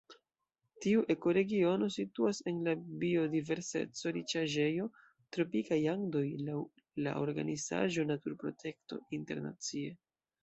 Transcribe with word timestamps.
Tiu 0.83 1.01
ekoregiono 1.13 1.89
situas 1.95 2.39
en 2.51 2.61
la 2.67 2.71
biodiverseco-riĉaĵejo 3.03 4.87
Tropikaj 5.37 5.79
Andoj 5.93 6.25
laŭ 6.47 6.57
la 7.09 7.13
organizaĵo 7.27 8.07
Naturprotekto 8.13 8.99
Internacie. 9.19 9.93